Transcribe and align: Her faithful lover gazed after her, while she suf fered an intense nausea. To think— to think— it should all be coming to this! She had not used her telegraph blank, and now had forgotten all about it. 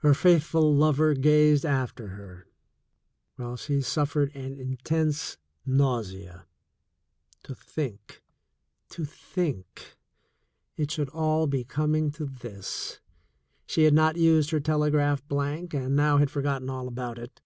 Her 0.00 0.12
faithful 0.12 0.74
lover 0.74 1.14
gazed 1.14 1.64
after 1.64 2.08
her, 2.08 2.48
while 3.36 3.56
she 3.56 3.80
suf 3.80 4.12
fered 4.14 4.34
an 4.34 4.58
intense 4.58 5.36
nausea. 5.64 6.46
To 7.44 7.54
think— 7.54 8.24
to 8.90 9.04
think— 9.04 9.96
it 10.76 10.90
should 10.90 11.10
all 11.10 11.46
be 11.46 11.62
coming 11.62 12.10
to 12.18 12.24
this! 12.26 12.98
She 13.68 13.84
had 13.84 13.94
not 13.94 14.16
used 14.16 14.50
her 14.50 14.58
telegraph 14.58 15.24
blank, 15.28 15.72
and 15.74 15.94
now 15.94 16.16
had 16.18 16.28
forgotten 16.28 16.68
all 16.68 16.88
about 16.88 17.16
it. 17.16 17.40